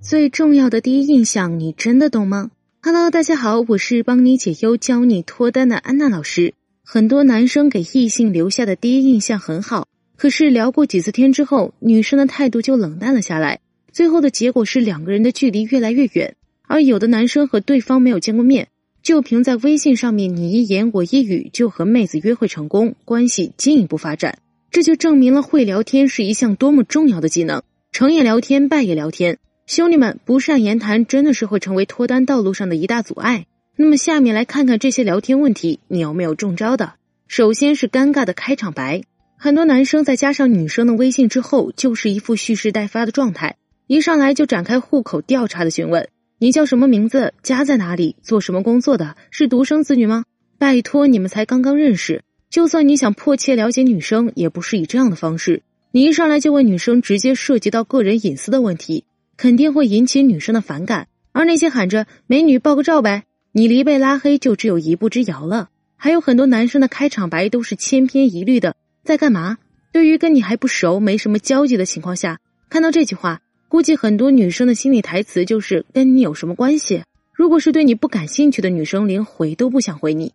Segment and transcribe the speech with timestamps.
[0.00, 6.54] 最重要的第一印象，你真的懂吗？Hello，大家好，我是帮你解忧、教你脱单的安娜老师。
[6.84, 13.58] 很多男生给异性留下的第一印象很好，可是聊过几次天之后，女生的态度就冷淡了下来。
[13.90, 16.36] 最后的结果是两个人的距离越来越远。
[16.68, 18.68] 而有的男生和对方没有见过面，
[19.02, 24.38] 就凭在微信上面你一言我一语就和妹子约会成功，关系进一步发展。
[24.70, 27.62] 这就证明了会聊天是一项多么重要的技能。
[27.90, 29.38] 成也聊天，败也聊天。
[29.68, 33.44] 兄弟们，不善言谈真的是会成为脱单道路上的一大阻碍。
[33.76, 36.94] 那么，下面来看看这些聊天问题，你有没有中招的？
[37.26, 39.02] 首先是尴尬的开场白，
[39.36, 47.34] 很多男生在加上女生的微信之后，就是一副蓄势待发的状态，一上来就展开户口调查的询问：你叫什么名字？
[47.42, 48.16] 家在哪里？
[48.22, 49.16] 做什么工作的？
[49.30, 50.24] 是独生子女吗？
[50.56, 55.62] 拜托，你们才刚刚认识，就算你想迫切了解女生，也不是以这样的方式。
[55.90, 59.04] 你一上来就问女生直接涉及到个人隐私的问题。
[59.38, 63.22] 肯定会引起女生的反感，而那些喊着“美女爆个照呗”，
[63.52, 65.70] 你离被拉黑就只有一步之遥了。
[65.96, 69.56] 还有很多男生的开场白都是千篇一律的，在干嘛？
[69.92, 80.32] 对于跟你还不熟、没什么交集的情况下，看到这句话，估计很多女生的心理台词就是“跟你有什么关系？”如果是对你不感兴趣的女生，连回都不想回你。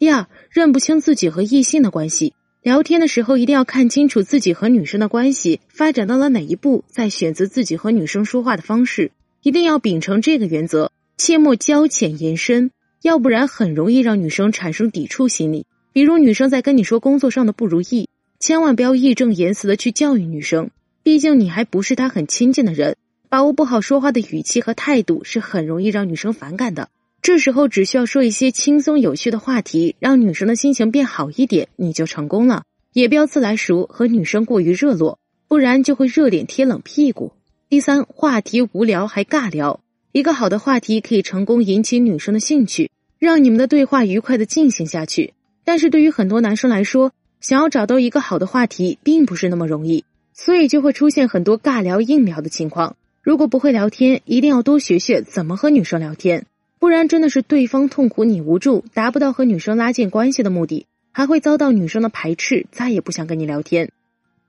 [0.00, 2.34] 第二，认不清自己和异性的关系。
[2.62, 9.10] 聊天的时候一定要看清楚自己和女生的关系发展到了哪一步，再选择自己和女生说话的方式。
[9.42, 12.70] 一定要秉承这个原则，切莫交浅言深，
[13.02, 15.66] 要不然很容易让女生产生抵触心理。
[15.92, 20.70] 比如女生在跟你说工作上的不如意，千万不要义正言辞的去教育女生，
[21.02, 22.94] 毕竟你还不是她很亲近的人，
[23.28, 26.90] 把握不好说话的语气和态度是很容易让女生反感的。
[27.22, 32.64] 这时候只需要说一些轻松有趣的话题，让女生的心情变好一点，你就成功了。
[32.92, 37.32] 也不要自来熟，和女生过于热络，不然就会热脸贴冷屁股。
[37.68, 39.78] 第三，话题无聊还尬聊，
[40.10, 45.32] 一个好的话题可以成功引起女生的兴趣，让你们的对话愉快的进行下去。
[45.62, 52.96] 但是对于很多男生来说，想要找到一个好的话题并不是那么容易，所以就会出现很多尬聊硬聊的情况。
[53.22, 56.46] 如果不会聊天，一定要多学学怎么和女生聊天。
[56.82, 63.92] 不然真的是对方痛苦你无助，达不到和女生拉近关系的目的，还会遭到女生的排斥，再也不想跟你聊天。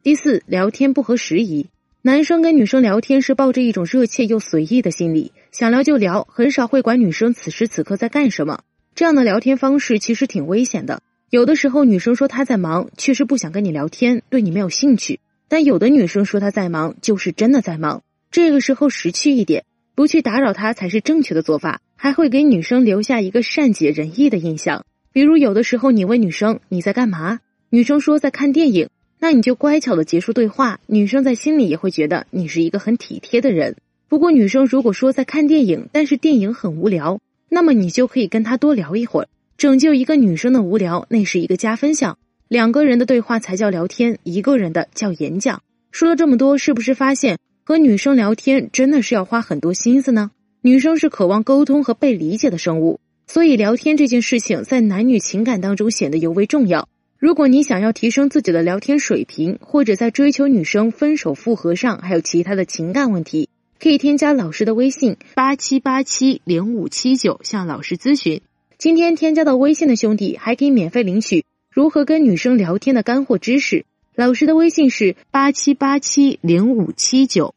[0.01, 1.67] 第四，聊天不合时宜。
[2.01, 8.61] 男生跟女生聊天是抱着一种热切又随意的心理，想聊就聊，很少会管女生此时此刻在干什么。
[8.95, 11.03] 这样的聊天方式其实挺危险的。
[11.29, 18.01] 有的时候女生说她在忙，确实不想跟你聊天，对你没有兴趣；但有的女生说她在忙，就是真的在忙。
[18.31, 19.65] 这个时候识趣一点。
[19.95, 24.83] 不去打扰她才是正确的做法，还会给女生留下一个善解人意的印象。
[25.13, 28.89] 比如有的时候你问女生你在干嘛，女生说在看电影，
[29.21, 33.77] 那你就乖巧的结束对话，女生在心里也会觉得你是一个很体贴的人。
[34.09, 42.17] 不过女生如果说在看电影，但是电影很无聊，那么你就可以跟她多聊一会儿，拯救一个女生的无聊，那是一个加分项。
[42.49, 45.61] 两个人的对话才叫聊天，一个人的叫演讲。
[45.93, 47.39] 说了这么多，是不是发现？
[47.63, 50.31] 和女生聊天真的是要花很多心思呢。
[50.65, 56.87] 女生是渴望沟通和被理解的生物，所以聊天这件事情在男女情感当中显得尤为重要。
[57.19, 68.39] 如果你想要提升自己的聊天水平，或者在追求女生分手复合上还有其他的情感问题，可以添加老师的微信八七八七零五七九向老师咨询。
[68.77, 71.43] 今天添加到微信的兄弟还可以免费领取
[71.73, 73.83] 如何跟女生聊天的干货知识。
[74.15, 77.53] 老师的微信是八七八七零五七九。